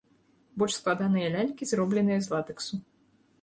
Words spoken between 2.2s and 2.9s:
з латэксу.